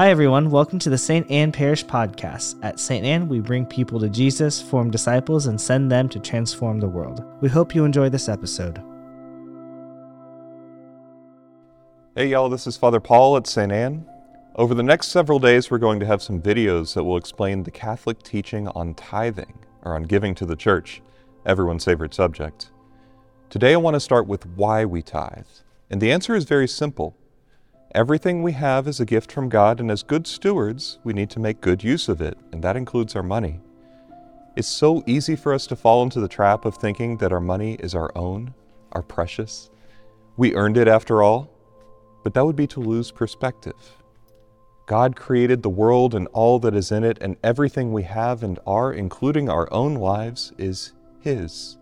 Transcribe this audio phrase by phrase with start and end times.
[0.00, 0.50] Hi, everyone.
[0.50, 1.30] Welcome to the St.
[1.30, 2.58] Ann Parish Podcast.
[2.62, 3.04] At St.
[3.04, 7.22] Ann, we bring people to Jesus, form disciples, and send them to transform the world.
[7.42, 8.82] We hope you enjoy this episode.
[12.16, 13.70] Hey, y'all, this is Father Paul at St.
[13.70, 14.06] Ann.
[14.54, 17.70] Over the next several days, we're going to have some videos that will explain the
[17.70, 21.02] Catholic teaching on tithing, or on giving to the church,
[21.44, 22.70] everyone's favorite subject.
[23.50, 25.44] Today, I want to start with why we tithe.
[25.90, 27.18] And the answer is very simple
[27.92, 31.40] Everything we have is a gift from God, and as good stewards, we need to
[31.40, 33.58] make good use of it, and that includes our money.
[34.54, 37.74] It's so easy for us to fall into the trap of thinking that our money
[37.80, 38.54] is our own,
[38.92, 39.70] our precious.
[40.36, 41.50] We earned it after all,
[42.22, 43.96] but that would be to lose perspective.
[44.86, 48.60] God created the world and all that is in it, and everything we have and
[48.68, 51.76] are, including our own lives, is His.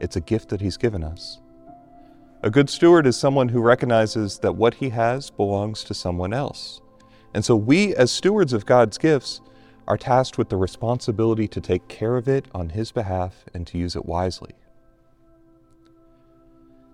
[0.00, 1.41] It's a gift that He's given us.
[2.44, 6.80] A good steward is someone who recognizes that what he has belongs to someone else.
[7.34, 9.40] And so we, as stewards of God's gifts,
[9.86, 13.78] are tasked with the responsibility to take care of it on His behalf and to
[13.78, 14.50] use it wisely.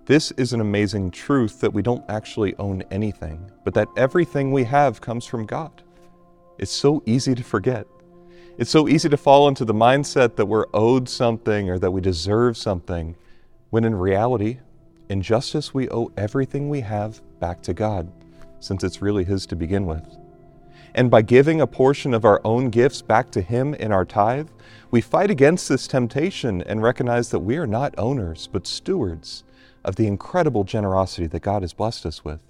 [0.04, 4.64] This is an amazing truth that we don't actually own anything, but that everything we
[4.64, 5.82] have comes from God.
[6.58, 7.86] It's so easy to forget.
[8.58, 12.02] It's so easy to fall into the mindset that we're owed something or that we
[12.02, 13.16] deserve something,
[13.70, 14.58] when in reality,
[15.08, 18.10] in justice, we owe everything we have back to God,
[18.60, 20.18] since it's really His to begin with.
[20.94, 24.48] And by giving a portion of our own gifts back to Him in our tithe,
[24.90, 29.44] we fight against this temptation and recognize that we are not owners, but stewards
[29.84, 32.42] of the incredible generosity that God has blessed us with.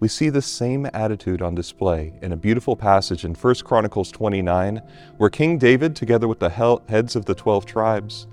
[0.00, 4.82] We see the same attitude on display in a beautiful passage in 1 Chronicles 29,
[5.16, 6.50] where King David, together with the
[6.88, 8.26] heads of the 12 tribes,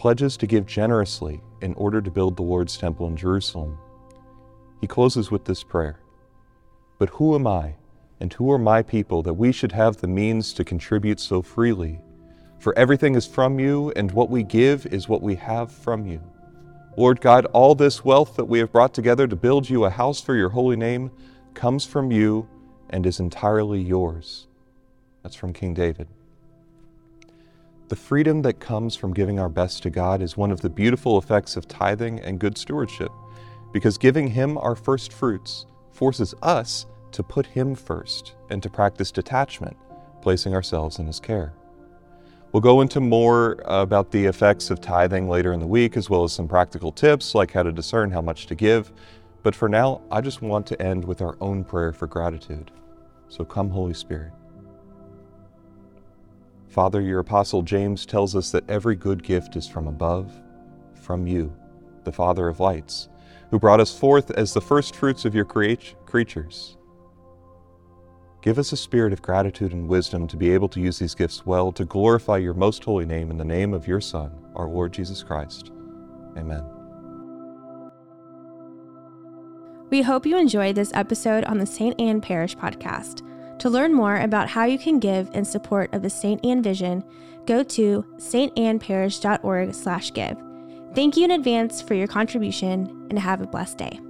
[0.00, 3.76] pledges to give generously in order to build the Lord's temple in Jerusalem.
[4.80, 6.00] He closes with this prayer
[6.98, 7.74] But who am I,
[8.18, 12.00] and who are my people, that we should have the means to contribute so freely?
[12.60, 16.22] For everything is from you, and what we give is what we have from you.
[16.96, 20.18] Lord God, all this wealth that we have brought together to build you a house
[20.18, 21.10] for your holy name
[21.52, 22.48] comes from you
[22.88, 24.46] and is entirely yours.
[25.22, 26.08] That's from King David.
[27.90, 31.18] The freedom that comes from giving our best to God is one of the beautiful
[31.18, 33.10] effects of tithing and good stewardship,
[33.72, 39.10] because giving Him our first fruits forces us to put Him first and to practice
[39.10, 39.76] detachment,
[40.22, 41.52] placing ourselves in His care.
[42.52, 46.22] We'll go into more about the effects of tithing later in the week, as well
[46.22, 48.92] as some practical tips like how to discern how much to give.
[49.42, 52.70] But for now, I just want to end with our own prayer for gratitude.
[53.26, 54.30] So come, Holy Spirit.
[56.70, 60.32] Father, your Apostle James tells us that every good gift is from above,
[60.94, 61.52] from you,
[62.04, 63.08] the Father of lights,
[63.50, 66.76] who brought us forth as the first fruits of your creatures.
[68.40, 71.44] Give us a spirit of gratitude and wisdom to be able to use these gifts
[71.44, 74.92] well to glorify your most holy name in the name of your Son, our Lord
[74.92, 75.72] Jesus Christ.
[76.36, 76.64] Amen.
[79.90, 82.00] We hope you enjoyed this episode on the St.
[82.00, 83.26] Ann Parish podcast.
[83.60, 86.44] To learn more about how you can give in support of the St.
[86.44, 87.04] Ann Vision,
[87.46, 90.36] go to stannparish.org/give.
[90.94, 94.00] Thank you in advance for your contribution and have a blessed day.